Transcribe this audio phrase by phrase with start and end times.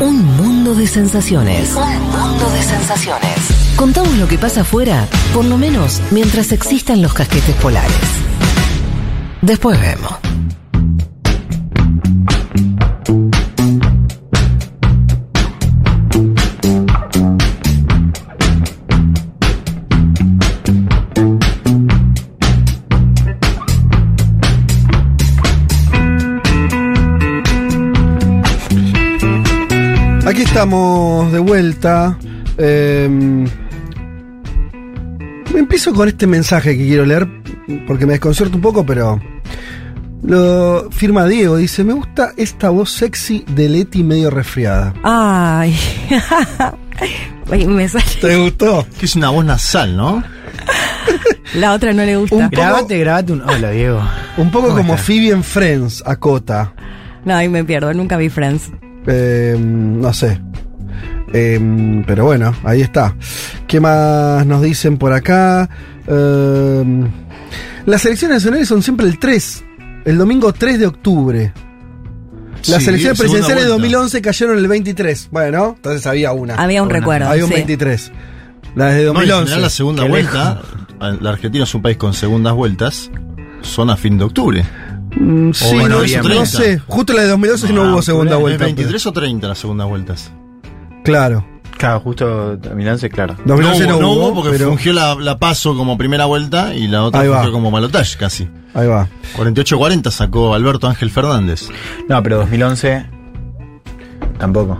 [0.00, 1.74] Un mundo de sensaciones.
[1.74, 3.76] Un mundo de sensaciones.
[3.76, 7.96] Contamos lo que pasa afuera, por lo menos mientras existan los casquetes polares.
[9.40, 10.12] Después vemos.
[30.36, 32.18] Aquí estamos de vuelta.
[32.58, 33.08] Eh,
[35.54, 37.26] empiezo con este mensaje que quiero leer
[37.86, 39.18] porque me desconcierto un poco, pero
[40.22, 41.56] lo firma Diego.
[41.56, 44.92] Dice: Me gusta esta voz sexy de Leti medio resfriada.
[45.04, 45.74] Ay.
[47.50, 48.04] Ay, me sale.
[48.20, 48.86] ¿Te gustó?
[49.00, 50.22] Que es una voz nasal, ¿no?
[51.54, 52.36] La otra no le gusta.
[52.36, 53.40] Un poco- Grabate, grabate un.
[53.40, 54.02] Hola, Diego.
[54.36, 54.96] Un poco ¿Cómo como?
[54.98, 56.74] Phoebe en Friends, Acota.
[57.24, 58.70] No, ahí me pierdo, nunca vi Friends.
[59.06, 60.40] Eh, no sé.
[61.32, 63.14] Eh, pero bueno, ahí está.
[63.66, 65.68] ¿Qué más nos dicen por acá?
[66.06, 66.84] Eh,
[67.84, 69.64] las elecciones nacionales son siempre el 3,
[70.04, 71.52] el domingo 3 de octubre.
[72.68, 73.82] Las Sí, elecciones presidenciales de vuelta.
[73.90, 75.28] 2011 cayeron el 23.
[75.30, 76.54] Bueno, entonces había una.
[76.56, 76.98] Había un Una.
[76.98, 77.28] recuerdo.
[77.28, 77.54] Había un sí.
[77.56, 78.12] 23.
[78.74, 79.44] La de No, y en 2011.
[79.44, 80.62] general la segunda Qué vuelta,
[81.20, 83.10] la Argentina es un país con segundas vueltas,
[83.62, 84.64] son a fin de octubre.
[85.16, 85.88] Mm, sí, no,
[86.34, 86.78] no sé.
[86.86, 88.64] Justo la de 2011 no, Ah, hubo segunda ¿Es vuelta.
[88.64, 90.30] 23 o 30 las segundas vueltas?
[90.62, 91.46] pero- Claro.
[91.78, 93.36] Claro, justo 2011, claro.
[93.44, 97.02] 2011 no, no hubo, porque pero fungió la, la paso como primera vuelta y la
[97.04, 97.36] otra Ahí va.
[97.36, 98.48] fungió como balotage casi.
[98.72, 99.08] ahí va.
[99.36, 101.68] 48-40 sacó Alberto Ángel Fernández.
[102.08, 103.04] No, pero 2011
[104.38, 104.78] tampoco.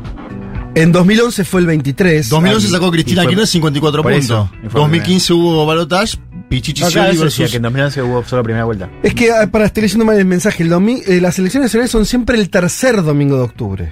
[0.76, 2.28] En 2011 fue el 23.
[2.28, 4.24] 2011 y- sacó Cristina Kirchner 54 por puntos.
[4.26, 6.18] eso, y fue 2015 hubo balotage,
[6.50, 7.50] Pichichi No, claro, versus...
[7.50, 8.90] que en 2011 hubo solo primera vuelta.
[9.02, 11.90] Es que, ah, para, estoy leyendo mal el mensaje, el domi- eh, las elecciones nacionales
[11.90, 13.90] son siempre el tercer domingo de octubre.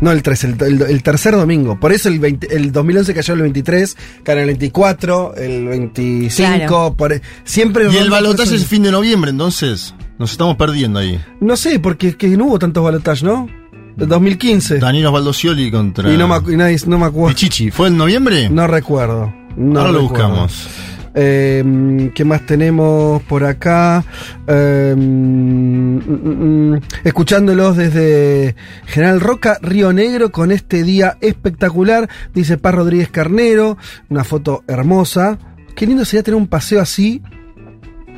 [0.00, 1.78] No el 3, el, el- el tercer domingo.
[1.78, 6.66] Por eso el, 20 el 2011 cayó el 23, cayó el 24, el 25.
[6.66, 6.94] Claro.
[6.96, 10.98] por- e, siempre Y el por es el fin de noviembre, entonces nos estamos perdiendo
[10.98, 11.20] ahí.
[11.40, 13.48] No sé, porque es que no hubo tantos balotajes, ¿no?
[13.98, 14.78] El 2015.
[14.78, 17.28] Danilo Baldocioli contra Y no me, y nadie- no me acuerdo.
[17.34, 17.70] Pichichi.
[17.70, 18.48] ¿Fue en noviembre?
[18.50, 19.32] No recuerdo.
[19.56, 20.68] No Ahora lo buscamos.
[21.14, 24.02] Eh, ¿Qué más tenemos por acá?
[24.46, 32.56] Eh, mm, mm, mm, escuchándolos desde General Roca, Río Negro, con este día espectacular, dice
[32.56, 33.76] Paz Rodríguez Carnero,
[34.08, 35.38] una foto hermosa.
[35.76, 37.20] Qué lindo sería tener un paseo así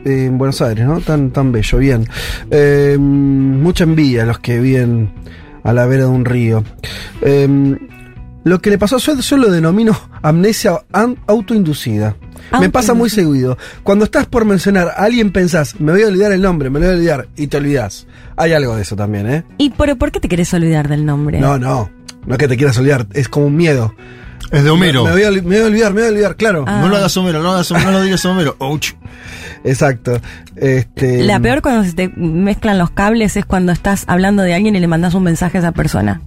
[0.04, 1.00] eh, en Buenos Aires, ¿no?
[1.00, 2.06] Tan, tan bello, bien.
[2.50, 5.10] Eh, mucha envidia a los que viven
[5.64, 6.62] a la vera de un río.
[7.22, 7.76] Eh,
[8.44, 10.82] lo que le pasó a Sued yo lo denomino amnesia
[11.26, 12.16] autoinducida.
[12.60, 13.56] Me pasa muy seguido.
[13.82, 16.86] Cuando estás por mencionar a alguien pensás, me voy a olvidar el nombre, me lo
[16.86, 18.06] voy a olvidar, y te olvidás.
[18.36, 19.44] Hay algo de eso también, ¿eh?
[19.56, 21.41] ¿Y por, por qué te querés olvidar del nombre?
[21.41, 21.91] No, no.
[22.26, 23.94] No es que te quieras olvidar, es como un miedo.
[24.54, 25.04] Es de Homero.
[25.04, 26.65] Me, me voy a, oli- me voy a olvidar, me voy a olvidar, claro.
[26.66, 26.81] Ah.
[26.81, 28.56] No lo hagas Homero, no lo hagas Homero, no lo digas Homero.
[28.59, 28.92] Ouch.
[29.65, 30.20] Exacto.
[30.56, 34.76] Este, La peor cuando se te mezclan los cables es cuando estás hablando de alguien
[34.76, 36.20] y le mandas un mensaje a esa persona.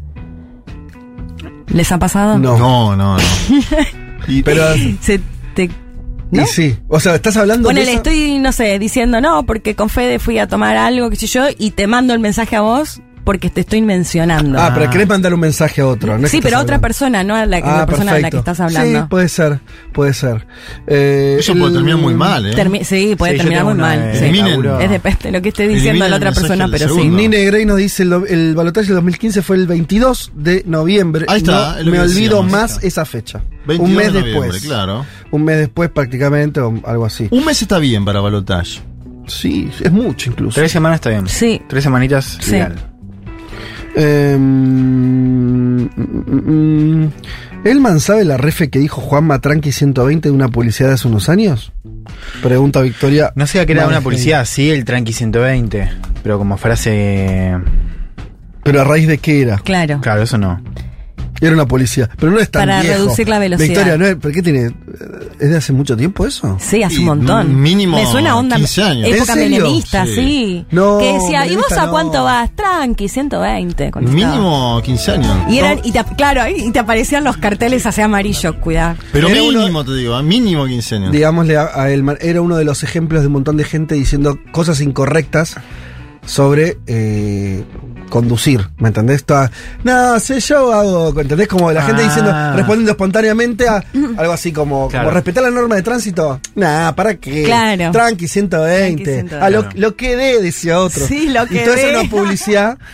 [1.67, 2.37] ¿Les ha pasado?
[2.37, 2.57] No.
[2.57, 3.23] No, no, no.
[4.27, 4.63] Y- Pero.
[5.01, 5.21] Se
[5.53, 5.69] te...
[6.31, 6.43] ¿no?
[6.43, 6.77] Y sí.
[6.89, 7.91] O sea, estás hablando Ponele, de.
[7.93, 11.27] eso- estoy, no sé, diciendo no, porque con Fede fui a tomar algo, qué sé
[11.27, 14.57] yo, y te mando el mensaje a vos porque te estoy mencionando.
[14.57, 16.17] Ah, pero querés mandar un mensaje a otro.
[16.17, 16.81] No sí, pero a otra hablando.
[16.81, 19.01] persona, no a la, Ah, la persona a la que estás hablando.
[19.01, 19.59] Sí, puede ser,
[19.93, 20.47] puede ser.
[20.87, 22.53] Eh, Eso puede terminar muy mal, ¿eh?
[22.55, 23.99] Termi- sí, puede Sí, terminar muy una mal.
[23.99, 24.83] de sí.
[24.83, 27.07] Es depende de lo que esté diciendo Eliminen la otra persona, pero sí.
[27.09, 31.25] Nine Grey nos dice el, el balotaje del 2015 fue el 22 de noviembre.
[31.27, 32.51] Ahí está, No es lo me olvido decíamos.
[32.51, 33.41] más esa fecha.
[33.67, 34.61] 22 un mes de después.
[34.61, 35.05] claro.
[35.31, 37.27] Un mes después prácticamente o algo así.
[37.31, 38.79] Un mes está bien para balotage.
[39.27, 40.55] Sí, es mucho incluso.
[40.55, 41.27] Tres semanas está bien.
[41.27, 41.61] Sí.
[41.67, 42.55] Tres semanitas, Sí.
[43.99, 47.11] Eh, mm, mm, mm.
[47.63, 51.29] ¿Elman sabe la refe que dijo Juan Matranqui 120 de una publicidad de hace unos
[51.29, 51.73] años?
[52.43, 53.33] Pregunta Victoria.
[53.35, 55.89] No sé a qué era una publicidad, sí, el Tranqui 120,
[56.23, 57.57] pero como frase...
[58.63, 59.57] Pero a raíz de qué era?
[59.57, 59.99] Claro.
[60.01, 60.61] Claro, eso no.
[61.39, 62.09] Era una policía.
[62.19, 62.97] Pero no es tan Para viejo.
[62.97, 63.67] reducir la velocidad.
[63.69, 64.71] Victoria, ¿no es, ¿pero qué tiene?
[65.39, 66.57] ¿Es de hace mucho tiempo eso?
[66.59, 67.61] Sí, hace Y un montón.
[67.61, 69.07] mínimo Me suena onda 15 años.
[69.09, 70.15] época menemista, Sí.
[70.15, 70.65] sí.
[70.71, 71.91] No, que decía, ¿y vos a no.
[71.91, 72.49] cuánto vas?
[72.55, 73.91] Tranqui, 120.
[73.91, 74.31] contestaba.
[74.31, 75.37] Mínimo 15 años.
[75.49, 78.95] Y, eran, No, y te, claro, ahí- y te aparecían los carteles así amarillos, cuidado.
[79.11, 80.23] pero Era uno- mínimo, te digo, ¿eh?
[80.23, 81.11] mínimo 15 años.
[81.11, 84.81] Digámosle a, a era uno de los ejemplos de un montón de gente diciendo cosas
[84.81, 85.55] incorrectas
[86.27, 87.63] sobre eh,
[88.09, 89.23] conducir, ¿me entendés?
[89.23, 89.49] Toda,
[89.83, 91.47] no, sé, yo hago, ¿entendés?
[91.47, 92.05] Como la gente Ah.
[92.05, 93.83] diciendo, respondiendo espontáneamente a
[94.17, 95.05] algo así como, Claro.
[95.05, 96.39] como respetar la norma de tránsito.
[96.55, 97.43] Nah, ¿para qué?
[97.43, 97.91] Claro.
[97.91, 99.03] Tranqui 120.
[99.03, 99.35] Tranqui 120.
[99.45, 101.05] A lo, lo que dé, decía otro.
[101.07, 101.93] Sí, lo Y que todo eso dé.
[101.93, 102.77] es una publicidad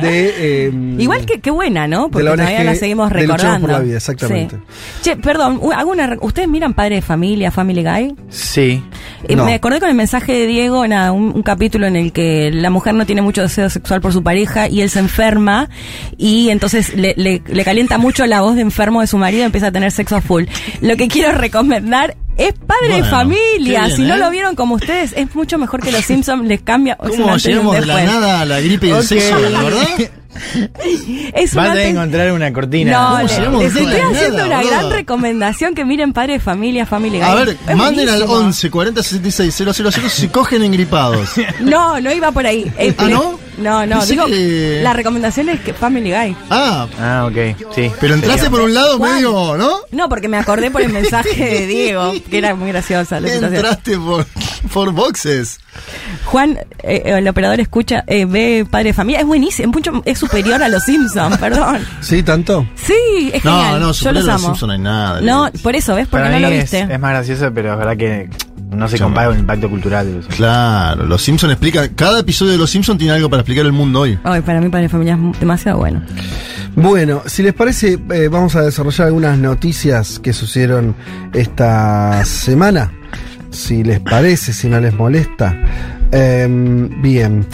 [0.00, 0.34] de.
[0.68, 2.10] eh, Igual que qué buena, ¿no?
[2.10, 3.60] Porque la todavía ONG la seguimos recordando.
[3.66, 4.56] por la Vida, exactamente.
[4.56, 5.00] Sí.
[5.02, 8.14] Che, perdón, u- hago una re- ¿ustedes miran Padre de Familia, Family Guy?
[8.28, 8.82] Sí.
[9.28, 9.44] Eh, No.
[9.44, 12.70] Me acordé con el mensaje de Diego, nada, un, un capítulo en el que la
[12.70, 15.68] mujer no tiene mucho deseo sexual por su pareja y él se enferma
[16.16, 19.46] y entonces le, le- le calienta mucho la voz de enfermo de su marido y
[19.46, 20.44] empieza a tener sexo a full.
[20.80, 23.80] Lo que quiero recomendar es Padre de Bueno, Familia.
[23.80, 24.18] qué bien, si no ¿eh?
[24.18, 26.96] lo vieron como ustedes, es mucho mejor que los Simpsons, les cambia.
[26.96, 29.86] ¿Cómo llegamos de la nada a la gripe y el sexo, verdad?
[31.34, 32.92] Es Vas a encontrar una cortina.
[32.92, 36.40] No, ¿Cómo le- llegamos les estoy nada, haciendo una gran recomendación que miren Padre de
[36.40, 37.26] Familia, Family Guy.
[37.26, 38.46] A ver, Es manden al buenísimo.
[38.46, 41.30] 11 40 66 000 si cogen engripados.
[41.60, 42.70] No, no iba por ahí.
[42.78, 43.38] Eh, ¿Ah, le- no?
[43.58, 46.36] No, no, Pensé digo, que- la recomendación es que Family Guy.
[46.48, 47.56] Ah, Ah, ok.
[47.74, 47.90] Sí.
[48.00, 49.14] pero entraste por un lado ¿Cuál?
[49.14, 49.70] medio, ¿no?
[49.90, 53.54] No, porque me acordé por el mensaje de Diego, que era muy graciosa la situación.
[53.56, 54.26] Entraste por,
[54.72, 55.58] por boxes.
[56.24, 60.18] Juan, eh, el operador escucha, eh, ve Padre de Familia, es buenísimo, es, mucho, es
[60.18, 61.78] superior a los Simpsons, perdón.
[62.00, 62.66] ¿Sí, tanto?
[62.74, 63.80] Sí, es No, genial.
[63.80, 64.46] no, yo los a los amo.
[64.48, 65.20] Simpson no hay nada.
[65.20, 66.06] No, por eso, ¿ves?
[66.08, 66.80] Porque Para no mí lo es, viste.
[66.92, 68.30] es más gracioso, pero es verdad que
[68.70, 71.88] no se compara con el impacto cultural de los Claro, los Simpsons explican.
[71.96, 74.18] Cada episodio de los Simpsons tiene algo para explicar el mundo hoy.
[74.22, 76.02] Ay, para mí Padre de Familia es demasiado bueno.
[76.76, 80.94] Bueno, si les parece, eh, vamos a desarrollar algunas noticias que sucedieron
[81.34, 82.92] esta semana.
[83.50, 85.56] Si les parece, si no les molesta.
[86.12, 87.46] Em, bien.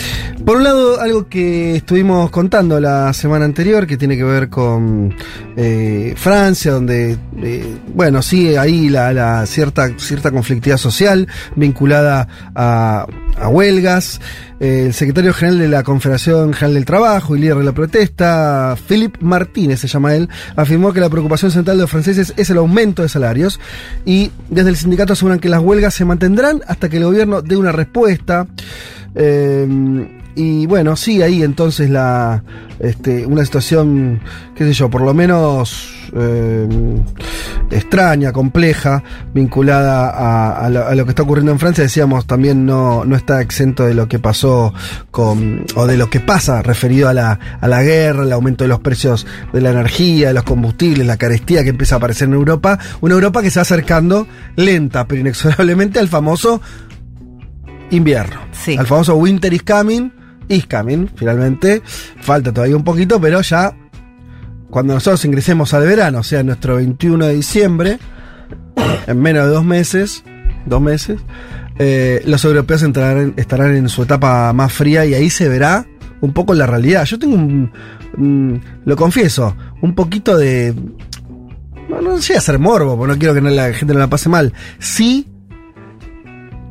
[0.44, 5.14] Por un lado, algo que estuvimos contando la semana anterior, que tiene que ver con
[5.56, 11.26] eh, Francia, donde, eh, bueno, sigue ahí la, la cierta, cierta conflictividad social
[11.56, 13.06] vinculada a,
[13.38, 14.20] a huelgas.
[14.58, 19.18] El secretario general de la Confederación General del Trabajo y líder de la protesta, Philippe
[19.20, 23.02] Martínez se llama él, afirmó que la preocupación central de los franceses es el aumento
[23.02, 23.60] de salarios
[24.06, 27.56] y desde el sindicato aseguran que las huelgas se mantendrán hasta que el gobierno dé
[27.56, 28.46] una respuesta.
[29.14, 32.42] Eh, y bueno, sí, ahí entonces la
[32.78, 34.20] este, una situación,
[34.54, 36.68] qué sé yo, por lo menos eh,
[37.70, 41.82] extraña, compleja, vinculada a, a lo, a lo que está ocurriendo en Francia.
[41.84, 44.72] Decíamos, también no, no está exento de lo que pasó
[45.10, 48.68] con, o de lo que pasa referido a la, a la guerra, el aumento de
[48.68, 52.34] los precios de la energía, de los combustibles, la carestía que empieza a aparecer en
[52.34, 52.78] Europa.
[53.00, 54.26] Una Europa que se va acercando
[54.56, 56.60] lenta, pero inexorablemente al famoso
[57.90, 58.40] invierno.
[58.52, 58.76] Sí.
[58.76, 60.10] Al famoso Winter is coming,
[60.48, 61.82] is coming, finalmente.
[62.20, 63.74] Falta todavía un poquito, pero ya
[64.76, 67.98] cuando nosotros ingresemos al verano, o sea, nuestro 21 de diciembre,
[69.06, 70.22] en menos de dos meses,
[70.66, 71.18] dos meses,
[71.78, 75.86] eh, los europeos entrarán, estarán en su etapa más fría y ahí se verá
[76.20, 77.06] un poco la realidad.
[77.06, 80.74] Yo tengo un, lo confieso, un poquito de...
[81.88, 84.52] No, sé hacer morbo, porque no quiero que la gente no la pase mal.
[84.78, 85.26] Sí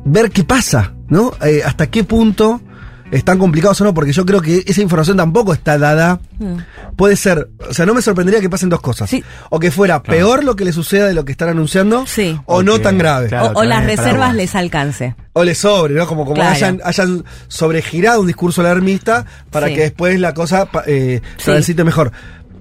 [0.04, 1.32] ver qué pasa, ¿no?
[1.44, 2.60] Eh, hasta qué punto
[3.10, 6.20] están complicados o no, porque yo creo que esa información tampoco está dada.
[6.96, 9.08] Puede ser, o sea, no me sorprendería que pasen dos cosas.
[9.10, 9.22] Sí.
[9.50, 12.38] O que fuera peor lo que le suceda de lo que están anunciando, Sí.
[12.46, 13.28] o no tan grave.
[13.28, 13.52] claro.
[13.54, 15.14] o, o las reservas les alcance.
[15.34, 16.06] O le sobre, ¿no?
[16.06, 16.50] Como, como Claro.
[16.54, 19.74] hayan, hayan sobregirado un discurso alarmista para Sí.
[19.74, 21.44] que después la cosa eh, Sí.
[21.46, 22.12] transite mejor.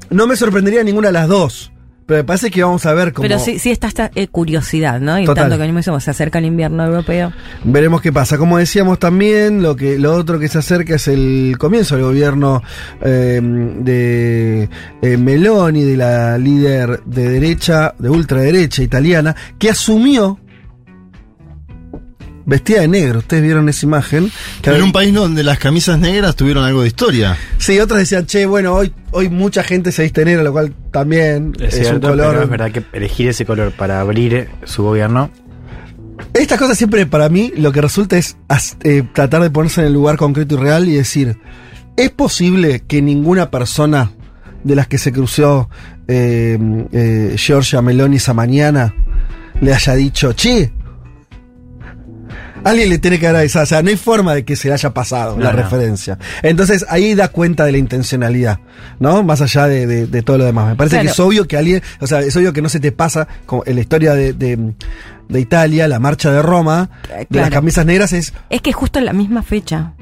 [0.09, 1.71] No me sorprendería ninguna de las dos,
[2.05, 3.27] pero me parece que vamos a ver cómo...
[3.27, 5.19] Pero sí, sí está esta eh, curiosidad, ¿no?
[5.19, 5.49] Y Total.
[5.49, 7.33] tanto que mismo se acerca el invierno europeo.
[7.63, 8.37] Veremos qué pasa.
[8.37, 12.61] Como decíamos también, lo que lo otro que se acerca es el comienzo del gobierno
[13.01, 14.69] eh, de
[15.01, 20.39] eh, Meloni, de la líder de derecha, de ultraderecha italiana, que asumió
[22.45, 23.19] vestida de negro.
[23.19, 24.31] Ustedes vieron esa imagen.
[24.61, 27.37] Que En un país donde las camisas negras tuvieron algo de historia.
[27.57, 31.53] Sí, otros decían, che, bueno, hoy, hoy mucha gente se viste negra, lo cual también
[31.59, 32.29] Es, es, un color.
[32.29, 35.29] pero es verdad que elegir ese color para abrir su gobierno
[36.33, 38.37] Estas cosas siempre para mí lo que resulta es
[38.83, 41.37] eh, tratar de ponerse en el lugar concreto y real y decir,
[41.97, 44.11] ¿es posible que ninguna persona
[44.63, 45.69] de las que se cruzó
[46.07, 46.57] eh,
[46.91, 48.93] eh, Giorgia Meloni esa mañana
[49.61, 50.71] le haya dicho, che,
[52.65, 54.73] alguien le tiene que dar avisado, o sea, no hay forma de que se le
[54.73, 56.17] haya pasado la No, referencia.
[56.43, 58.59] Entonces ahí da cuenta de la intencionalidad,
[58.99, 59.23] ¿no?
[59.23, 60.67] Más allá de, de- de todo lo demás.
[60.67, 61.05] Me parece Claro.
[61.07, 63.63] que es obvio que alguien, o sea, es obvio que no se te pasa, como
[63.65, 64.73] en la historia de, de-
[65.29, 67.51] de Italia, la marcha de Roma, Eh, de las claro.
[67.53, 69.93] camisas negras es, Es que justo en la misma fecha.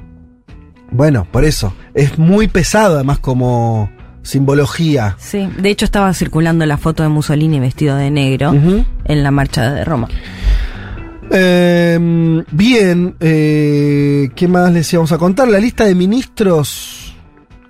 [0.91, 3.89] bueno, por eso, es muy pesado además como
[4.21, 5.15] simbología.
[5.19, 9.71] Sí, de hecho estaba circulando la foto de Mussolini vestido de negro en la marcha
[9.73, 10.07] de Roma.
[11.31, 15.47] Eh, bien, eh, ¿qué más les íbamos a contar?
[15.47, 16.99] La lista de ministros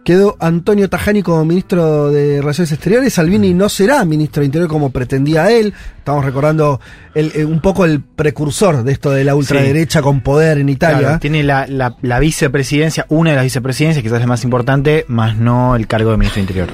[0.04, 3.14] Quedó Antonio Tajani como ministro de Relaciones Exteriores.
[3.14, 5.74] Salvini no será ministro de Interior como pretendía él.
[5.98, 6.82] Estamos recordando
[7.16, 10.98] el- eh, un poco el precursor de esto de la ultraderecha con poder en Italia.
[11.00, 15.38] Claro, tiene la, la- la vicepresidencia, una de las vicepresidencias, quizás la más importante, más
[15.38, 16.68] no el cargo de ministro de Interior.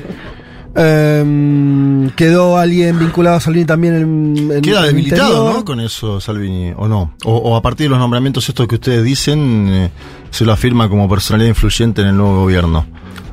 [0.76, 5.54] Em, quedó alguien vinculado a Salvini también en, en Queda debilitado, Interior.
[5.56, 5.66] ¿no?
[5.66, 7.14] Con eso, Salvini, ¿o no?
[7.26, 9.92] O, o a partir de los nombramientos estos que ustedes dicen, eh,
[10.30, 12.86] se lo afirma como personalidad influyente en el nuevo gobierno.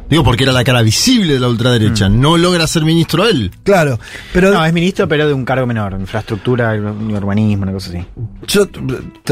[0.09, 2.09] Digo porque era la cara visible de la ultraderecha.
[2.09, 3.51] No logra ser ministro él.
[3.65, 3.99] Claro,
[4.33, 8.07] pero No, es ministro, pero de un cargo menor, infraestructura, urbanismo, una cosa así.
[8.47, 8.63] yo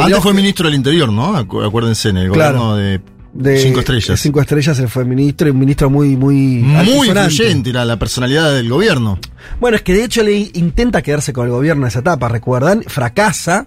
[0.03, 1.37] Antes fue que- ministro del Interior, ¿no?
[1.39, 2.59] Acu- Acuérdense, en el Claro.
[2.59, 3.01] gobierno de,
[3.35, 4.21] de Cinco Estrellas.
[4.21, 8.55] Cinco estrellas él fue ministro y un ministro muy muy Muy influyente, era la personalidad
[8.55, 9.19] del gobierno.
[9.61, 12.83] Bueno, es que de hecho le intenta quedarse con el gobierno en esa etapa, recuerdan,
[12.87, 13.67] fracasa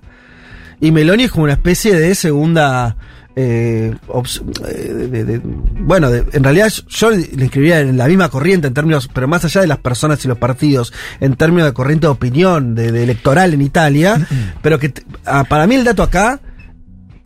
[0.79, 2.95] y Meloni es como una especie de segunda
[3.39, 8.65] eh, eh, de- de- de- bueno, en realidad yo le inscribiría en la misma corriente
[8.67, 12.07] en términos, pero más allá de las personas y los partidos, en términos de corriente
[12.07, 14.25] de opinión, de, electoral en Italia,
[14.63, 14.91] pero que
[15.25, 16.39] ah, para mí el dato acá,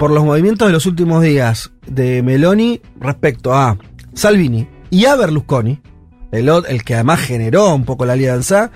[0.02, 3.78] por los movimientos de los últimos días de Meloni respecto a
[4.16, 5.80] Salvini y a Berlusconi,
[6.32, 8.72] el, el que además generó un poco la alianza,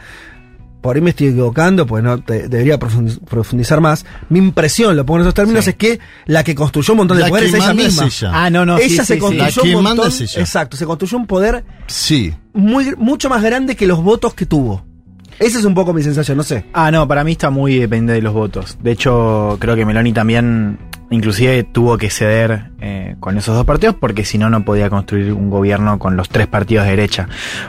[0.82, 4.06] por ahí me estoy equivocando, pues no te- debería profundiz- profundizar más.
[4.30, 5.72] Mi impresión, lo pongo en esos términos, Sí.
[5.72, 8.06] es que la que construyó un montón de La poderes que es ella es misma.
[8.06, 8.32] ella.
[8.32, 8.78] Ah, no, no.
[8.78, 10.42] ella sí, se sí, construyó La un manda montón, es ella.
[10.44, 12.36] exacto, se construyó un poder Sí.
[12.54, 14.86] muy, mucho más grande que los votos que tuvo.
[15.40, 16.66] Esa es un poco mi sensación, no sé.
[16.72, 18.78] Ah, no, para mí está muy dependiente de los votos.
[18.82, 20.78] De hecho, creo que Meloni también,
[21.12, 25.34] inclusive, tuvo que ceder eh, con esos dos partidos porque si no, no podía construir
[25.34, 27.28] un gobierno con los tres partidos de derecha.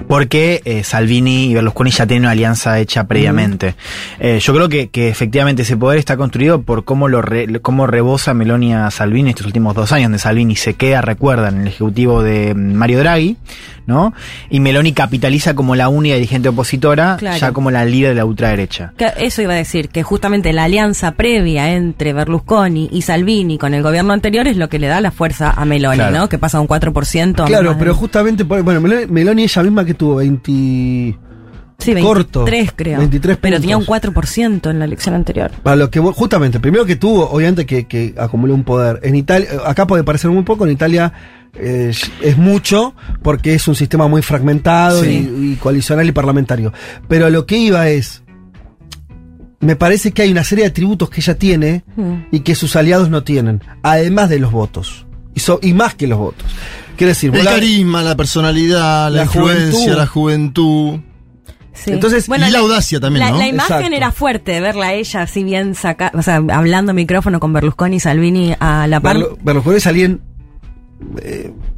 [0.09, 3.75] Porque eh, Salvini y Berlusconi ya tienen una alianza hecha previamente.
[4.19, 7.87] Eh, yo creo que, que efectivamente ese poder está construido por cómo lo re- cómo
[7.87, 11.69] rebosa Meloni a Salvini estos últimos dos años, donde Salvini se queda, recuerdan, en el
[11.69, 13.37] ejecutivo de mm, Mario Draghi,
[13.87, 14.13] ¿no?
[14.51, 17.39] Y Meloni capitaliza como la única dirigente opositora, Claro.
[17.39, 18.93] ya como la líder de la ultraderecha.
[19.19, 23.26] Eso iba a decir, que justamente la alianza previa entre Berlusconi y Salvini
[23.59, 26.17] con el gobierno anterior es lo que le da la fuerza a Meloni, Claro.
[26.17, 26.29] ¿no?
[26.29, 27.45] Que pasa un 4%.
[27.47, 30.51] Claro, pero de- justamente, por- bueno, Meloni, ella misma que tuvo 20...
[30.51, 31.17] sí,
[31.95, 32.45] 23 corto,
[32.77, 32.99] creo.
[32.99, 34.15] 23 pero tenía un puntos.
[34.15, 35.51] 4% en la elección anterior.
[35.63, 39.01] Para lo que justamente, primero que tuvo, obviamente que, que acumuló un poder.
[39.03, 41.13] En Italia, acá puede parecer muy poco, en Italia
[41.59, 41.93] eh,
[42.23, 45.29] es mucho, porque es un sistema muy fragmentado Sí.
[45.37, 46.73] y, y coalicional y parlamentario.
[47.09, 48.23] Pero lo que iba es,
[49.67, 52.15] me parece que hay una serie de atributos que ella tiene Mm.
[52.33, 55.07] y que sus aliados no tienen, además de los votos.
[55.35, 56.47] Y, so- y más que los votos.
[56.97, 59.97] Quiere decir, El la- carisma, la personalidad, la, La influencia, juventud.
[59.99, 61.01] la juventud.
[61.75, 61.91] Sí.
[61.93, 63.37] Entonces, y la audacia también, la, ¿no?
[63.39, 63.97] la imagen Exacto.
[63.97, 67.97] era fuerte de verla a ella así bien saca, o sea, hablando micrófono con Berlusconi
[67.97, 69.19] y Salvini a la par.
[69.19, 70.23] Berlu- Berlusconi es alguien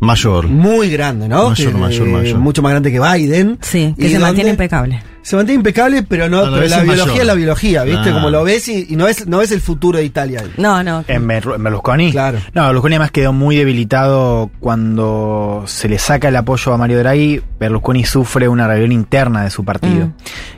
[0.01, 0.47] Mayor.
[0.47, 1.51] muy grande, ¿no?
[1.51, 2.39] Mayor, Que, mayor, eh, mayor.
[2.39, 3.59] Mucho más grande que Biden.
[3.61, 5.03] Sí, que Y se donde- mantiene impecable.
[5.23, 7.21] Se mantiene impecable, pero no, la pero vez la es biología mayor.
[7.21, 8.09] es la biología, ¿viste?
[8.11, 8.13] Ah.
[8.15, 10.41] Como lo ves y, y no ves, no ves el futuro de Italia.
[10.41, 10.51] ahí.
[10.57, 11.05] No, no.
[11.07, 12.13] ¿En, Ber- en Berlusconi?
[12.13, 12.39] Claro.
[12.55, 17.43] No, Berlusconi además quedó muy debilitado cuando se le saca el apoyo a Mario Draghi.
[17.61, 20.13] Berlusconi sufre una rebelión interna de su partido, Mm.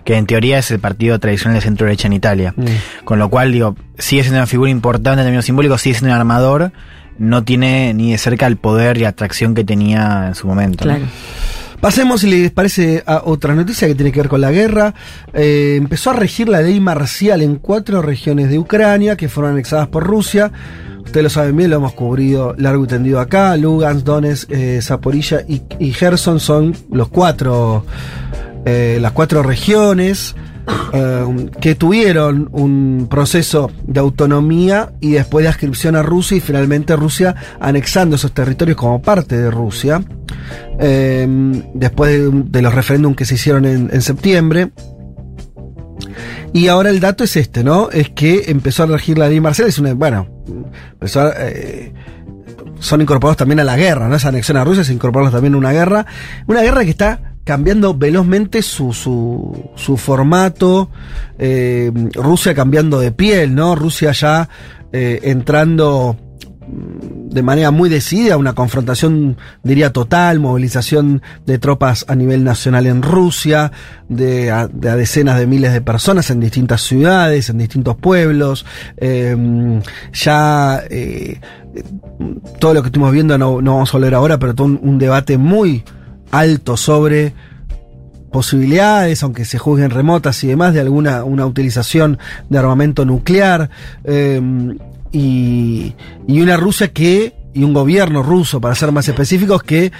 [0.04, 2.54] que en teoría es el partido tradicional de centro derecha en Italia.
[2.56, 3.04] Mm.
[3.04, 6.20] Con lo cual, digo, sigue siendo una figura importante en términos simbólicos, sigue siendo un
[6.20, 6.70] armador,
[7.20, 10.86] no tiene ni de cerca el poder y atracción que tenía en su momento.
[10.86, 10.94] ¿no?
[10.94, 11.06] Claro.
[11.80, 14.94] Pasemos, si les parece, a otra noticia que tiene que ver con la guerra.
[15.34, 19.88] Eh, empezó a regir la ley marcial en cuatro regiones de Ucrania que fueron anexadas
[19.88, 20.50] por Rusia.
[21.04, 23.56] Ustedes lo saben bien, lo hemos cubrido largo y tendido acá.
[23.56, 27.84] Lugansk, Donetsk, eh, Zaporilla y, y Gerson son los cuatro,
[28.64, 30.34] eh, las cuatro regiones
[30.92, 36.96] eh, que tuvieron un proceso de autonomía y después de adscripción a Rusia y finalmente
[36.96, 40.02] Rusia anexando esos territorios como parte de Rusia.
[40.78, 41.26] Eh,
[41.74, 44.70] después de, los referéndums que se hicieron en, septiembre.
[46.52, 47.90] Y ahora el dato es este, ¿no?
[47.90, 50.26] Es que empezó a regir la ley marcial, es una, bueno,
[50.92, 51.92] empezó a, eh,
[52.80, 54.16] son incorporados también a la guerra, ¿no?
[54.16, 56.06] Esa anexión a Rusia es incorporarlos también a una guerra.
[56.46, 60.90] Una guerra que está cambiando velozmente su, su, su formato,
[61.38, 63.74] eh, Rusia cambiando de piel, ¿no?
[63.74, 64.48] Rusia ya
[64.92, 66.16] eh, entrando
[66.72, 73.02] de manera muy decidida, una confrontación, diría, total, movilización de tropas a nivel nacional en
[73.02, 73.72] Rusia,
[74.08, 78.66] de a, de a decenas de miles de personas en distintas ciudades, en distintos pueblos,
[78.96, 79.80] eh,
[80.12, 81.40] ya eh,
[82.58, 85.38] todo lo que estuvimos viendo, no, no vamos a hablar ahora, pero todo un debate
[85.38, 85.84] muy
[86.30, 87.34] alto sobre
[88.30, 92.18] posibilidades, aunque se juzguen remotas y demás, de alguna una utilización
[92.48, 93.70] de armamento nuclear.
[94.04, 94.40] eh,
[95.12, 95.94] y,
[96.28, 99.92] una Rusia que, y un gobierno ruso, para ser más específicos, que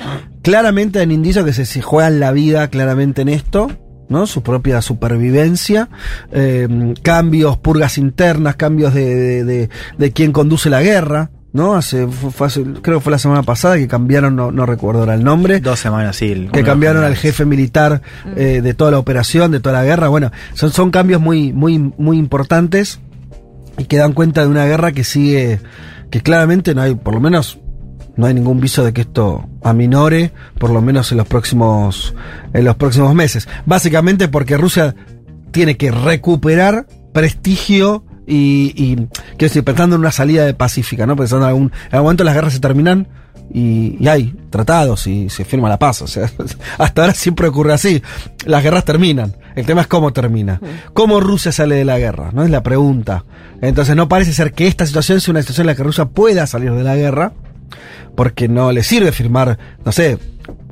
[0.43, 3.71] claramente hay indicios que se, se juegan la vida claramente en esto.
[4.09, 4.27] ¿no?
[4.27, 5.89] Su propia supervivencia,
[6.33, 11.75] eh, cambios, purgas internas, cambios de, de, de, de quién conduce la guerra, ¿no?
[11.75, 15.01] Hace, fue- fue hace- creo que fue la semana pasada que cambiaron, no, no recuerdo
[15.01, 16.49] ahora el nombre, Dos semanas, sí.
[16.53, 18.03] que cambiaron al jefe militar
[18.37, 20.09] eh, de toda la operación, de toda la guerra.
[20.09, 23.01] Bueno, son, son cambios muy, muy, muy importantes
[23.79, 25.61] y que dan cuenta de una guerra que sigue,
[26.11, 27.59] que claramente no hay, por lo menos,
[28.17, 32.15] no hay ningún viso de que esto aminore, por lo menos en los próximos,
[32.53, 33.49] en los próximos meses.
[33.67, 34.95] Básicamente porque Rusia
[35.53, 41.17] tiene que recuperar prestigio y, y quiero decir, pensando en una salida de pacífica, ¿no?
[41.17, 43.09] Pensando en algún, en algún momento las guerras se terminan
[43.53, 46.03] y, y hay tratados y se firma la paz.
[46.03, 46.31] O sea,
[46.79, 48.03] hasta ahora siempre ocurre así.
[48.45, 49.37] Las guerras terminan.
[49.57, 50.61] El tema es cómo termina.
[50.93, 52.31] ¿Cómo Rusia sale de la guerra?
[52.33, 52.45] ¿No?
[52.45, 53.25] Es la pregunta.
[53.61, 56.47] Entonces no parece ser que esta situación sea una situación en la que Rusia pueda
[56.47, 57.33] salir de la guerra
[58.15, 60.19] porque no le sirve firmar, no sé,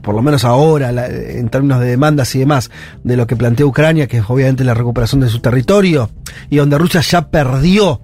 [0.02, 2.70] por lo menos ahora, la- en términos de demandas y demás,
[3.04, 6.10] de lo que plantea Ucrania, que es obviamente la recuperación de su territorio,
[6.50, 8.00] y donde Rusia ya perdió.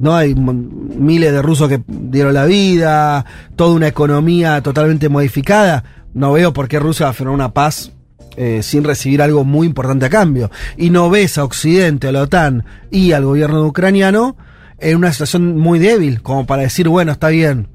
[0.00, 0.14] ¿no?
[0.14, 3.24] Hay miles de rusos que dieron la vida,
[3.56, 5.82] toda una economía totalmente modificada.
[6.14, 7.90] No veo por qué Rusia va a firmar una paz
[8.36, 10.52] eh, sin recibir algo muy importante a cambio.
[10.76, 14.36] Y no ves a Occidente, a la OTAN y al gobierno ucraniano
[14.78, 17.66] en una situación muy débil, como para decir, bueno, está bien,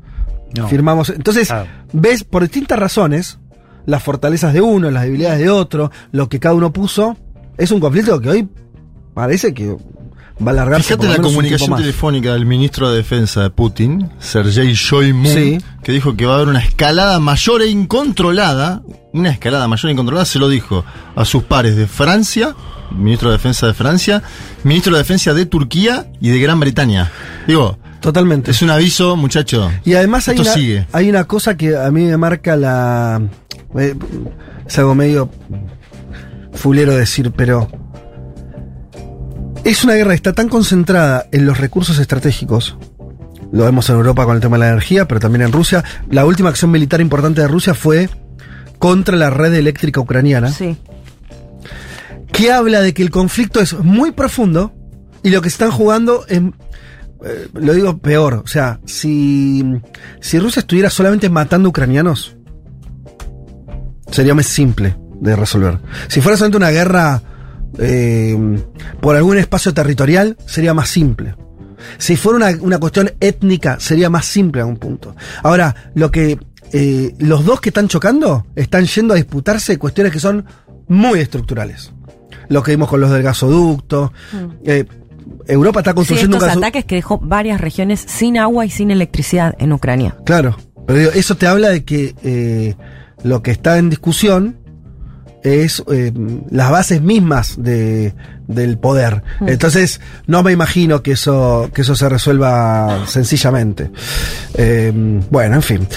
[0.58, 0.70] No.
[0.70, 1.10] firmamos.
[1.10, 1.66] Entonces, Ah.
[1.94, 3.40] Ves por distintas razones
[3.86, 7.18] las fortalezas de uno, las debilidades de otro, lo que cada uno puso.
[7.58, 8.48] Es un conflicto que hoy
[9.14, 9.76] parece que
[10.46, 15.26] va a alargarse Fíjate la comunicación telefónica del ministro de Defensa de Putin, Sergei Shoigu,
[15.28, 15.60] Sí.
[15.84, 18.82] que dijo que va a haber una escalada mayor e incontrolada,
[19.14, 20.84] una escalada mayor e incontrolada, se lo dijo
[21.16, 22.56] a sus pares de Francia,
[22.92, 24.24] ministro de Defensa de Francia,
[24.64, 27.12] ministro de Defensa de Turquía y de Gran Bretaña.
[27.48, 28.52] Digo, Totalmente.
[28.52, 29.72] es un aviso, muchacho.
[29.86, 30.88] Y además hay Esto una, sigue.
[30.92, 33.22] hay una cosa que a mí me marca la...
[33.80, 33.96] eh,
[34.68, 35.30] es algo medio
[36.54, 37.70] fulero decir, pero...
[39.64, 42.78] Es una guerra que está tan concentrada en los recursos estratégicos.
[43.54, 45.84] Lo vemos en Europa con el tema de la energía, pero también en Rusia.
[46.10, 48.10] La última acción militar importante de Rusia fue
[48.80, 50.76] contra la red eléctrica ucraniana Sí.
[52.34, 54.74] que habla de que el conflicto es muy profundo
[55.24, 56.42] y lo que están jugando es,
[57.24, 59.64] eh, lo digo peor, o sea, si,
[60.20, 62.36] si Rusia estuviera solamente matando ucranianos,
[64.12, 65.80] sería más simple de resolver.
[66.08, 67.22] Si fuera solamente una guerra
[67.80, 68.38] eh,
[69.02, 71.36] por algún espacio territorial, sería más simple.
[71.98, 75.16] Si fuera una, una cuestión étnica, sería más simple a un punto.
[75.44, 76.38] Ahora, lo que
[76.72, 80.46] eh, los dos que están chocando están yendo a disputarse cuestiones que son
[80.88, 81.94] muy estructurales.
[82.50, 84.12] Lo que vimos con los del gasoducto.
[84.66, 84.86] Eh,
[85.48, 88.92] Europa está Sí, construyendo estos un ataques que dejó varias regiones sin agua y sin
[88.92, 90.16] electricidad en Ucrania.
[90.26, 92.76] Claro, pero digo, eso te habla de que eh,
[93.24, 94.58] lo que está en discusión
[95.44, 96.12] es eh,
[96.50, 98.14] las bases mismas de,
[98.48, 99.24] del poder.
[99.42, 103.92] Entonces, no me imagino que eso, que eso se resuelva sencillamente.
[104.56, 104.92] Eh,
[105.30, 105.88] bueno, en fin.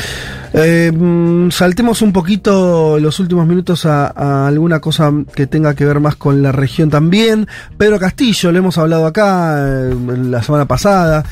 [0.52, 5.85] Eh, mm, saltemos un poquito los últimos minutos a, a alguna cosa que tenga que
[5.85, 7.46] ver más con la región también.
[7.76, 11.24] Pedro Castillo, lo hemos hablado acá eh, la semana pasada.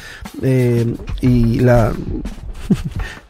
[0.42, 1.92] eh, y la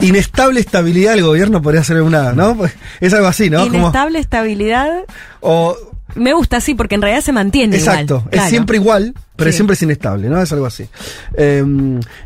[0.00, 2.56] inestable estabilidad del gobierno podría ser una, ¿no?
[2.56, 3.60] Pues, Es algo así, ¿no?
[3.66, 5.04] Como- Inestable estabilidad.
[5.40, 5.76] o,
[6.14, 8.24] Me gusta así porque en realidad se mantiene exacto, igual.
[8.30, 8.48] es Claro.
[8.48, 9.56] siempre igual, pero Sí.
[9.56, 10.40] siempre es inestable, ¿no?
[10.40, 10.88] Es algo así.
[11.36, 11.62] Eh,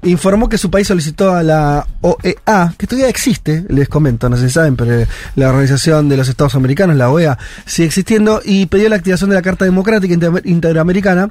[0.05, 4.47] informó que su país solicitó a la OEA, que todavía existe, les comento, no sé
[4.47, 5.05] si saben, pero
[5.35, 9.37] la Organización de los Estados Americanos, la OEA, sigue existiendo, y pidió la activación de
[9.37, 11.31] la Carta Democrática Inter- Interamericana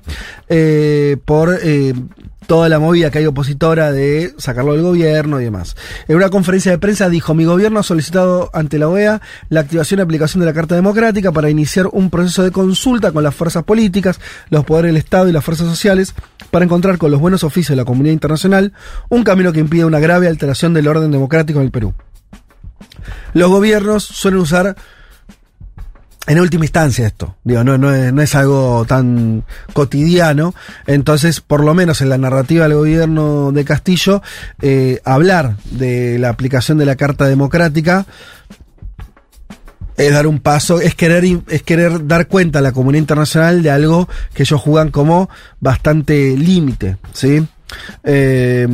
[0.49, 1.93] eh, por eh,
[2.47, 5.75] toda la movida que hay opositora de sacarlo del gobierno y demás.
[6.07, 9.99] En una conferencia de prensa dijo, mi gobierno ha solicitado ante la OEA la activación
[9.99, 13.63] y aplicación de la Carta Democrática para iniciar un proceso de consulta con las fuerzas
[13.63, 16.15] políticas, los poderes del Estado y las fuerzas sociales
[16.51, 18.73] para encontrar con los buenos oficios de la comunidad internacional
[19.09, 21.93] un camino que impida una grave alteración del orden democrático en el Perú.
[23.33, 24.75] Los gobiernos suelen usar
[26.29, 27.35] en última instancia esto.
[27.43, 30.53] Digo, no, es, algo tan cotidiano.
[30.85, 34.21] Entonces, por lo menos en la narrativa del gobierno de Castillo,
[34.61, 38.05] eh, hablar de la aplicación de la Carta Democrática
[39.97, 43.71] es dar un paso, es querer, es querer dar cuenta a la comunidad internacional de
[43.71, 47.43] algo que ellos juegan como bastante límite, ¿sí?
[48.03, 48.67] Eh,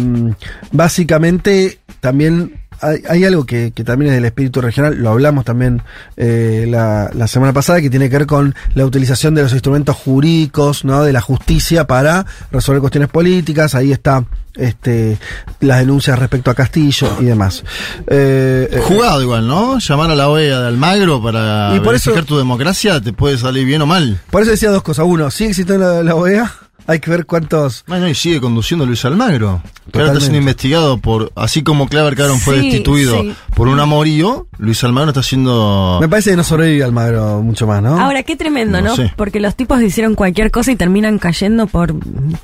[0.73, 5.81] básicamente, también hay, hay algo que, que también es del espíritu regional, lo hablamos también
[6.17, 9.95] eh, la, la semana pasada, que tiene que ver con la utilización de los instrumentos
[9.95, 11.03] jurídicos, ¿no?
[11.03, 13.75] De la justicia para resolver cuestiones políticas.
[13.75, 14.23] Ahí está
[14.55, 15.17] este,
[15.59, 17.63] las denuncias respecto a Castillo y demás.
[18.07, 19.79] Eh, eh, Jugado igual, ¿no?
[19.79, 23.37] Llamar a la OEA de Almagro para Y por verificar eso- tu democracia te puede
[23.37, 24.19] salir bien o mal.
[24.31, 25.05] por eso decía dos cosas.
[25.07, 26.51] Uno, sigue existiendo la, la OEA.
[26.87, 27.83] Hay que ver cuántos.
[27.87, 29.61] Bueno, y sigue conduciendo Luis Almagro.
[29.91, 33.35] Que ahora está siendo investigado por, así como Claver Caron fue Sí, destituido sí.
[33.55, 35.97] por un amorío, Luis Almagro está siendo...
[36.01, 37.99] Me parece que no sobrevive Almagro mucho más, ¿no?
[37.99, 38.95] Ahora, qué tremendo, No ¿no?
[38.95, 39.13] sé.
[39.15, 41.95] Porque los tipos hicieron cualquier cosa y terminan cayendo por,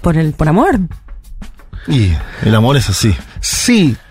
[0.02, 0.80] por el por amor.
[1.88, 2.12] Y
[2.44, 3.16] el amor es así.
[3.40, 3.96] Sí,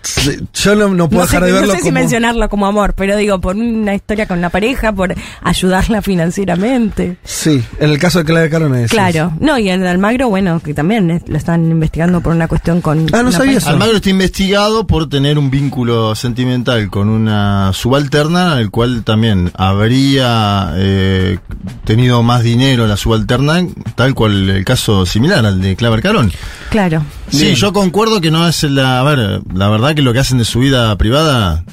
[0.53, 1.99] yo no, no puedo No sé, dejar de no verlo sé si como.
[1.99, 7.17] mencionarlo como amor, pero digo, por una historia con la pareja, por ayudarla financieramente.
[7.23, 8.91] Sí, en el caso de Clave Caron es.
[8.91, 9.33] Claro.
[9.39, 13.07] No, y en Almagro, bueno, que también lo están investigando por una cuestión con...
[13.13, 13.69] Ah, no sabía eso.
[13.69, 20.73] Almagro está investigado por tener un vínculo sentimental con una subalterna, el cual también habría
[20.75, 21.37] eh,
[21.85, 26.31] tenido más dinero la subalterna, tal cual el caso similar al de Claver Carón.
[26.69, 27.03] Claro.
[27.29, 27.55] Sí, Bien.
[27.55, 28.99] yo concuerdo que no es la...
[28.99, 31.63] A ver, la verdad que lo que hacen de su vida privada...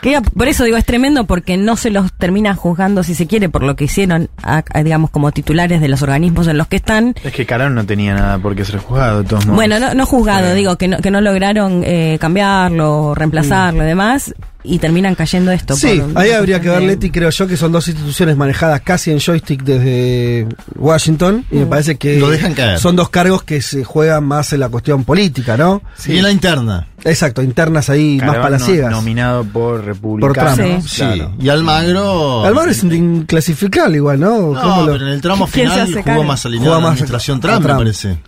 [0.00, 3.48] Que, por eso digo, es tremendo porque no se los termina juzgando, si se quiere,
[3.50, 6.76] por lo que hicieron, a- a, digamos, como titulares de los organismos en los que
[6.76, 7.14] están.
[7.22, 9.56] Es que Carón no tenía nada por qué ser juzgado, de todos modos.
[9.56, 13.86] Bueno, no, no juzgado, Eh, digo, que no, que no lograron eh, cambiarlo, reemplazarlo y
[13.86, 14.34] demás,
[14.66, 15.76] y terminan cayendo esto.
[15.76, 18.80] Sí, por- ahí habría que ver, de- Leti, creo yo, que son dos instituciones manejadas
[18.82, 21.58] casi en joystick desde Washington, y Mm.
[21.60, 22.78] me parece que Lo dejan caer.
[22.78, 25.82] son dos cargos que se juegan más en la cuestión política, ¿no?
[26.06, 26.88] Y en la interna.
[27.04, 28.90] Exacto, internas ahí más palaciegas.
[28.90, 30.56] no- nominado por republicanos.
[30.56, 30.82] Trump.
[30.82, 30.88] Sí.
[30.88, 30.96] Sí.
[31.02, 31.32] Claro.
[31.38, 32.44] Y Almagro...
[32.44, 34.52] Almagro es inclasificable igual, ¿no?
[34.52, 36.80] No, ¿Cómo lo- pero en el tramo ¿Quién se final jugó más alineado Jugó a
[36.82, 38.18] la administración a Trump, me parece.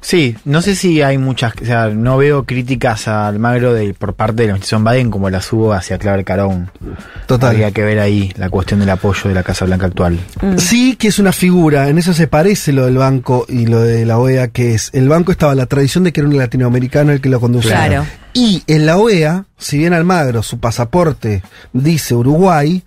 [0.00, 4.14] Sí, no sé si hay muchas, o sea, no veo críticas a Almagro de, por
[4.14, 6.70] parte de la administración Biden como las hubo hacia Claver Carón.
[7.26, 7.50] Total.
[7.50, 10.18] Habría que ver ahí la cuestión del apoyo de la Casa Blanca actual.
[10.42, 10.58] Mm.
[10.58, 14.04] Sí que es una figura, en eso se parece lo del banco y lo de
[14.04, 17.20] la OEA, que es, el banco estaba la tradición de que era un latinoamericano el
[17.20, 17.86] que lo conducía.
[17.86, 18.06] Claro.
[18.34, 22.82] Y en la OEA, si bien Almagro, su pasaporte dice Uruguay,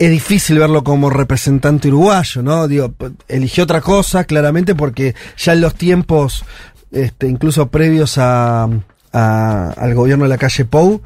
[0.00, 2.66] es difícil verlo como representante uruguayo, ¿no?
[2.66, 2.92] Digo,
[3.28, 6.42] eligió otra cosa, claramente, porque ya en los tiempos,
[6.90, 8.64] este, incluso previos a,
[9.12, 11.02] a- al gobierno de la calle Pou,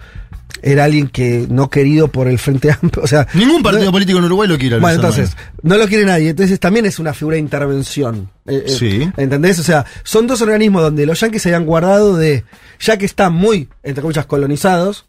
[0.62, 3.26] era alguien que no querido por el Frente Amplio, o sea...
[3.34, 4.78] Ningún partido no- político en Uruguay lo quiere.
[4.78, 6.30] bueno, entonces, no lo quiere nadie.
[6.30, 8.30] Entonces, también es una figura de intervención.
[8.46, 9.10] Eh, eh, Sí.
[9.16, 9.58] ¿Entendés?
[9.58, 12.44] O sea, son dos organismos donde los yanquis se habían guardado de,
[12.78, 15.06] ya que están muy, entre comillas, colonizados,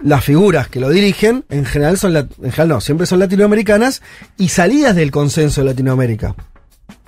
[0.00, 4.02] las figuras que lo dirigen, en general son, en general no, siempre son latinoamericanas
[4.36, 6.34] y salidas del consenso de Latinoamérica.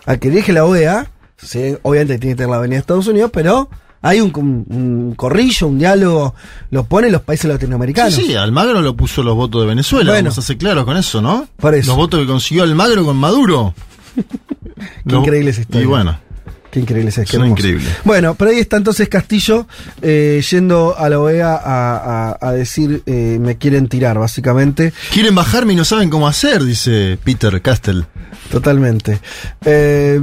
[0.06, 3.30] Al que dirige la OEA, sí, obviamente tiene que tener la avenida de Estados Unidos,
[3.33, 3.68] pero
[4.02, 6.35] hay un, un- un corrillo, un diálogo,
[6.70, 8.14] lo ponen los países latinoamericanos.
[8.14, 10.24] Sí, sí, Almagro lo puso los votos de Venezuela, Bueno.
[10.30, 11.46] vamos a ser claros con eso, ¿no?
[11.59, 11.88] Por eso.
[11.88, 13.74] Los votos que consiguió Almagro con Maduro.
[15.06, 15.83] Qué increíble esa historia.
[15.83, 16.18] Y bueno,
[16.70, 17.59] Qué increíble es, qué Son hermoso.
[17.61, 17.88] increíbles.
[18.04, 19.66] Bueno, pero ahí está entonces Castillo
[20.02, 24.92] eh, yendo a la OEA a, a- a decir eh, me quieren tirar, básicamente.
[25.12, 28.04] quieren bajarme y no saben cómo hacer, dice Peter Castell.
[28.52, 29.18] Totalmente.
[29.64, 30.20] Eh,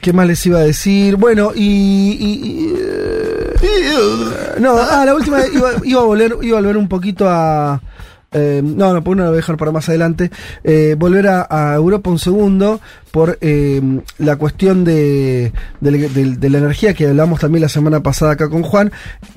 [0.00, 1.16] ¿Qué más les iba a decir?
[1.16, 1.60] Bueno, y...
[1.62, 6.88] y- y, eh, no, ah, la última iba, iba a volver, iba a volver un
[6.88, 7.80] poquito a...
[8.32, 10.30] eh, no, no, por una lo voy a dejar para más adelante.
[10.64, 13.80] Eh, volver a, a Europa un segundo por eh,
[14.18, 18.48] la cuestión de, de, de- de la energía que hablamos también la semana pasada acá
[18.48, 18.90] con Juan,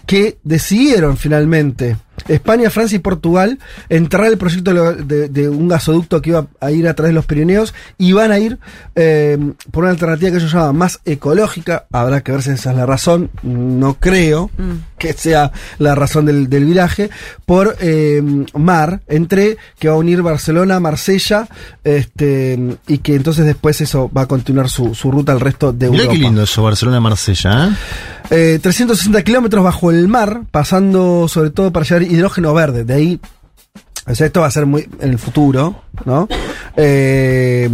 [0.06, 1.98] que decidieron finalmente
[2.28, 3.60] España, Francia y Portugal
[3.90, 7.10] entrar al proyecto de, lo- de- de un gasoducto que iba a ir a través
[7.12, 8.58] de los Pirineos y van a ir
[8.96, 9.38] eh,
[9.72, 11.86] por una alternativa que ellos llaman más ecológica.
[11.92, 13.30] Habrá que ver si esa es la razón.
[13.44, 14.50] No creo
[14.98, 17.10] que sea la razón del, del viraje.
[17.46, 18.24] Por eh,
[18.56, 21.48] mar, entre que va a unir Barcelona, Marsella,
[21.84, 25.90] este, y que entonces después eso va a continuar su, su ruta al resto de
[25.90, 26.14] Mirá Europa.
[26.18, 27.76] qué lindo eso, Barcelona-Marsella, ¿eh?
[28.32, 32.84] Eh, 360 kilómetros bajo el mar, pasando sobre todo para llevar hidrógeno verde.
[32.84, 33.20] De ahí,
[34.08, 36.28] o sea, esto va a ser muy en el futuro, ¿no?
[36.78, 37.70] Eh,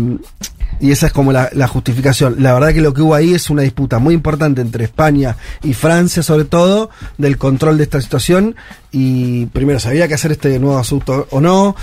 [0.81, 2.37] y esa es como la, justificación.
[2.39, 5.73] La verdad que lo que hubo ahí es una disputa muy importante entre España y
[5.73, 8.55] Francia, sobre todo, del control de esta situación.
[8.91, 11.75] Y primero, ¿sabía que hacer este nuevo asunto o no?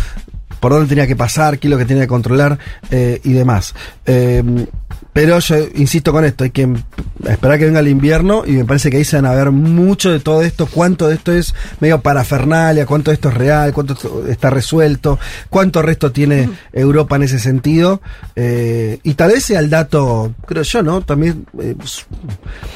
[0.59, 1.61] ¿Por dónde tenía que pasar?
[1.61, 2.59] ¿Qué es lo que tenía que controlar?
[2.91, 3.73] eh, y demás.
[4.05, 4.43] Eh,
[5.13, 6.69] Pero yo insisto con esto, hay que
[7.27, 10.13] esperar que venga el invierno y me parece que ahí se van a ver mucho
[10.13, 13.97] de todo esto, cuánto de esto es medio parafernalia, cuánto de esto es real, cuánto
[14.29, 15.19] está resuelto,
[15.51, 18.01] cuánto resto tiene Europa en ese sentido.
[18.37, 21.01] eh, y tal vez sea el dato, creo yo, ¿no?
[21.01, 21.75] También eh,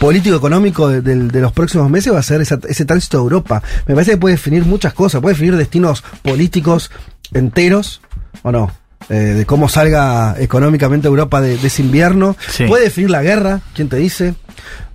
[0.01, 3.63] político-económico de, de los próximos meses va a ser esa- ese tránsito de Europa.
[3.87, 6.91] Me parece que puede definir muchas cosas, puede definir destinos políticos
[7.33, 8.01] enteros,
[8.43, 8.73] ¿o no?
[9.09, 12.37] Eh, de cómo salga económicamente Europa de, de ese invierno.
[12.49, 12.65] Sí.
[12.67, 14.35] Puede definir la guerra, ¿quién te dice?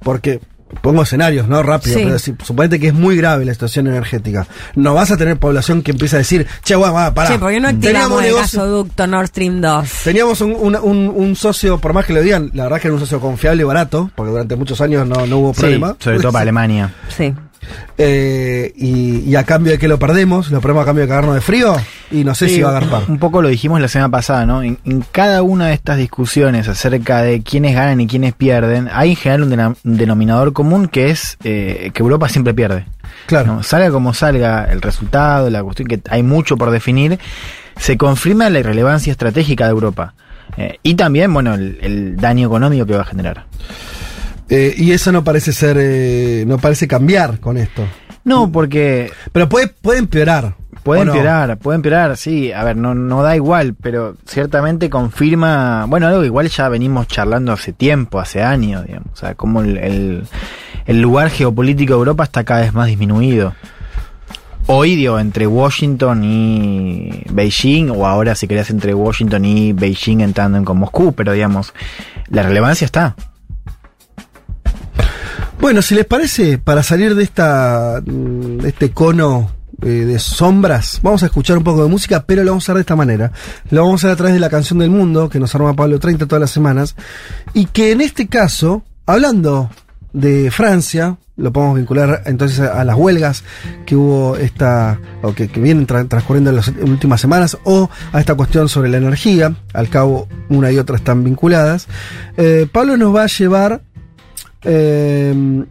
[0.04, 0.40] Porque
[0.82, 1.64] pongo escenarios, ¿no?
[1.64, 2.04] Rápido, Sí.
[2.06, 4.46] pero si, suponete que es muy grave la situación energética.
[4.76, 7.30] No vas a tener población que empiece a decir, che, bueno, va, pará.
[7.30, 9.90] Che, ¿por qué no Teníamos activamos un el gasoducto Nord Stream 2?
[10.04, 12.94] Teníamos un, un- un- un socio, por más que lo digan, la verdad que era
[12.96, 15.96] un socio confiable y barato, porque durante muchos años no, no hubo Sí, problema.
[16.00, 16.94] sobre todo para Alemania.
[17.16, 17.34] Sí.
[17.98, 21.36] Eh, y, y a cambio de que lo perdemos, lo perdemos a cambio de cagarnos
[21.36, 21.76] de frío,
[22.12, 23.04] y no sé Sí, si va a agarpar.
[23.08, 24.62] Un poco lo dijimos la semana pasada, ¿no?
[24.64, 29.12] En, en cada una de estas discusiones acerca de quiénes ganan y quiénes pierden, hay
[29.12, 32.86] en general un, denominador común que es eh, que Europa siempre pierde.
[33.26, 33.56] Claro.
[33.56, 33.64] ¿no?
[33.64, 37.20] Salga como salga el resultado, la cuestión que hay mucho por definir,
[37.78, 40.14] se confirma la irrelevancia estratégica de Europa.
[40.56, 43.46] Eh, y también, bueno, el, el daño económico que va a generar.
[44.50, 47.84] Eh, y eso no parece ser, eh, no parece cambiar con esto.
[48.24, 50.56] No, porque Pero puede, puede empeorar.
[50.84, 52.54] Puede empeorar, puede empeorar, sí.
[52.54, 57.08] A ver, no, no da igual, pero ciertamente confirma, bueno, algo que igual ya venimos
[57.08, 59.10] charlando hace tiempo, hace años, digamos.
[59.14, 60.24] O sea, como el, el,
[60.86, 63.54] el lugar geopolítico de Europa está cada vez más disminuido.
[64.68, 70.58] Hoy, digo, entre Washington y Beijing, o ahora si querés entre Washington y Beijing entrando
[70.58, 71.74] en con Moscú, pero digamos,
[72.30, 73.16] la relevancia está.
[75.60, 81.00] Bueno, si les parece, para salir de esta mm, de este cono eh, de sombras,
[81.04, 83.32] vamos a escuchar un poco de música, pero lo vamos a hacer de esta manera.
[83.70, 86.00] Lo vamos a hacer a través de la canción del mundo, que nos arma Pablo
[86.00, 86.96] 30 todas las semanas,
[87.54, 89.70] y que en este caso, hablando
[90.14, 93.44] de Francia, lo podemos vincular entonces a, las huelgas
[93.86, 98.34] que hubo esta, o que, vienen tra- transcurriendo en las últimas semanas, o a esta
[98.34, 101.88] cuestión sobre la energía, al cabo una y otra están vinculadas.
[102.38, 103.82] Eh, Pablo nos va a llevar
[104.68, 105.66] eh,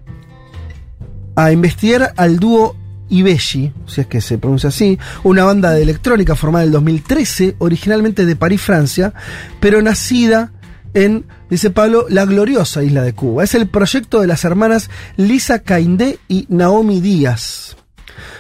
[1.37, 2.74] a investigar al dúo
[3.09, 7.56] Ibeji, si es que se pronuncia así, una banda de electrónica formada en el 2013,
[7.59, 9.12] originalmente de París, Francia,
[9.61, 10.52] pero nacida
[10.94, 13.44] en, dice Pablo, la gloriosa isla de Cuba.
[13.44, 17.76] Es el proyecto de las hermanas Lisa Caindé y Naomi Díaz.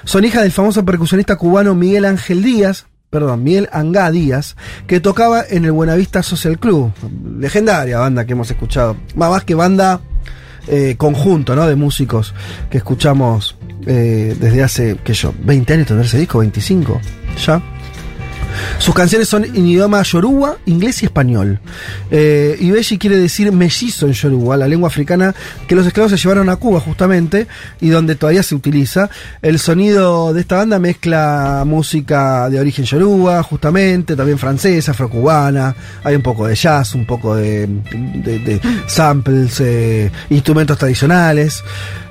[0.04, 5.44] Son hijas del famoso percusionista cubano Miguel Ángel Díaz, perdón, Miguel Angá Díaz, que tocaba
[5.48, 6.92] en el Buenavista Social Club.
[7.38, 8.96] Legendaria banda que hemos escuchado.
[9.14, 10.00] Más que banda
[10.66, 11.66] eh, conjunto, ¿no?
[11.66, 12.34] De músicos
[12.70, 17.00] que escuchamos eh, desde hace, qué yo, 20 años tener ese disco, 25,
[17.44, 17.62] ya.
[18.78, 21.60] Sus canciones son en idioma yoruba, inglés y español.
[22.10, 25.34] Eh, Ibeji quiere decir mellizo en yoruba, la lengua africana
[25.66, 27.46] que los esclavos se llevaron a Cuba justamente
[27.80, 29.10] y donde todavía se utiliza.
[29.42, 36.16] El sonido de esta banda mezcla música de origen yoruba, justamente, también francesa, afrocubana, hay
[36.16, 37.68] un poco de jazz, un poco de,
[38.86, 41.62] samples, eh, instrumentos tradicionales.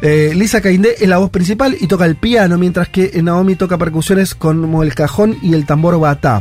[0.02, 3.78] Eh, Lisa Caindé es la voz principal y toca el piano, mientras que Naomi toca
[3.78, 6.35] percusiones como el cajón y el tambor batá.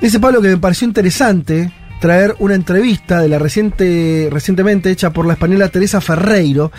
[0.00, 5.26] Dice Pablo que me pareció interesante traer una entrevista de la reciente, recientemente hecha por
[5.26, 6.72] la española Teresa Ferreiro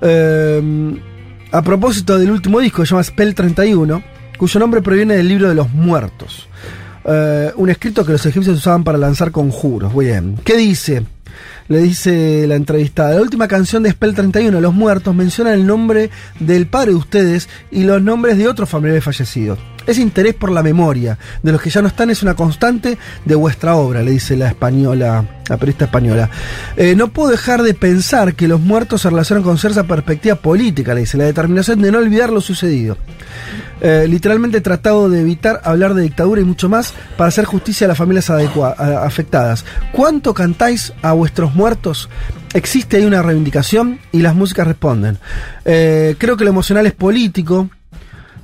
[0.00, 1.00] eh,
[1.50, 4.02] a propósito del último disco que se llama Spell 31,
[4.36, 6.48] cuyo nombre proviene del libro de los muertos.
[7.04, 9.96] Eh, un escrito que los egipcios usaban para lanzar conjuros.
[9.96, 10.36] Bien.
[10.44, 11.04] ¿Qué dice?
[11.68, 13.14] Le dice la entrevistada.
[13.14, 17.48] La última canción de Spell 31, Los Muertos, menciona el nombre del padre de ustedes
[17.70, 19.58] y los nombres de otros familiares fallecidos.
[19.88, 23.34] Ese interés por la memoria de los que ya no están es una constante de
[23.34, 26.28] vuestra obra, le dice la española, la periodista española.
[26.76, 30.92] Eh, no puedo dejar de pensar que los muertos se relacionan con cierta perspectiva política,
[30.92, 32.98] le dice, la determinación de no olvidar lo sucedido.
[33.80, 37.86] Eh, literalmente he tratado de evitar hablar de dictadura y mucho más para hacer justicia
[37.86, 39.64] a las familias afectadas.
[39.92, 42.10] ¿Cuánto cantáis a vuestros muertos?
[42.52, 45.16] Existe ahí una reivindicación y las músicas responden.
[45.64, 47.70] Eh, creo que lo emocional es político.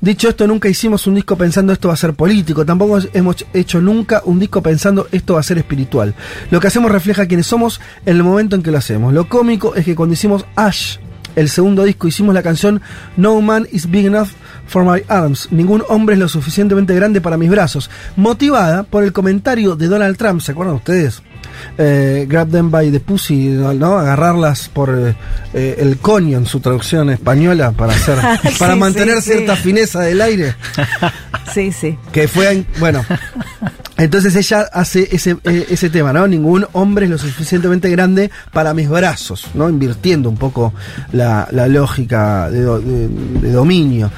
[0.05, 3.81] Dicho esto, nunca hicimos un disco pensando esto va a ser político, tampoco hemos hecho
[3.81, 6.15] nunca un disco pensando esto va a ser espiritual.
[6.51, 9.15] Lo que hacemos refleja quiénes somos en el momento en que lo hacemos.
[9.15, 10.99] Lo cómico es que cuando hicimos Ash,
[11.37, 12.83] el segundo disco, hicimos la canción
[13.17, 14.29] No Man is Big Enough
[14.67, 19.15] for My Arms, ningún hombre es lo suficientemente grande para mis brazos, motivada por el
[19.15, 21.23] comentario de Donald Trump, ¿se acuerdan ustedes?
[21.79, 23.99] Eh, grab them by the pussy, ¿no?
[23.99, 25.15] Agarrarlas por eh,
[25.53, 28.19] eh, el coño en su traducción española para hacer,
[28.59, 29.63] para mantener sí, cierta sí.
[29.63, 30.55] fineza del aire.
[31.53, 31.97] Sí, sí.
[32.13, 33.05] Que fue, bueno.
[33.97, 36.27] Entonces ella hace ese, ese tema, ¿no?
[36.27, 39.69] Ningún hombre es lo suficientemente grande para mis brazos, ¿no?
[39.69, 40.75] Invirtiendo un poco
[41.13, 44.11] la, la lógica de- de dominio.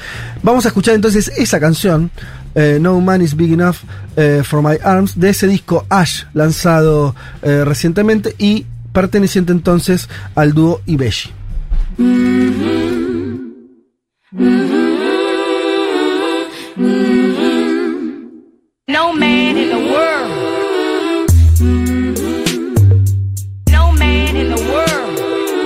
[0.43, 2.11] Vamos a escuchar entonces esa canción,
[2.57, 3.85] eh, No Man is Big Enough
[4.17, 10.55] eh, for My Arms, de ese disco Ash, lanzado eh, recientemente y perteneciente entonces al
[10.55, 11.31] dúo Ibeshi.
[18.89, 20.31] No man in the world.
[23.71, 25.17] No man in the world.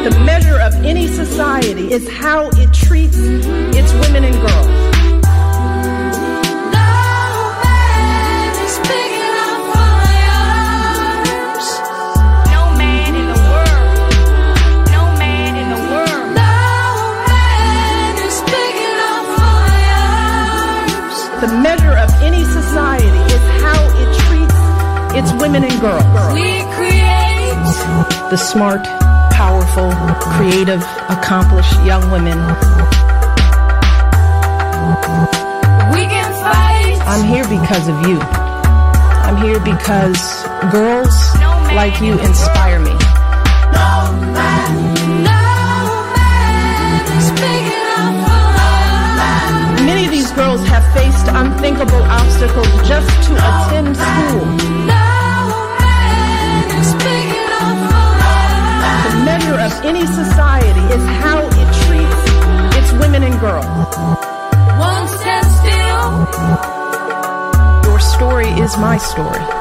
[0.05, 4.80] The measure of any society is how it treats its women and girls.
[21.40, 24.61] The measure of any society is how it treats
[25.16, 26.05] its women and girls.
[26.35, 27.57] We create.
[28.29, 28.85] The smart,
[29.33, 32.37] powerful, creative, accomplished young women.
[35.96, 37.00] We can fight.
[37.09, 38.20] I'm here because of you.
[38.20, 41.16] I'm here because girls
[41.72, 42.92] like you inspire me.
[44.20, 45.39] Many
[51.88, 54.45] obstacles just to attend school.
[59.07, 63.64] The measure of any society is how it treats its women and girls.
[64.79, 66.29] Won't stand still.
[67.90, 69.60] Your story is my story.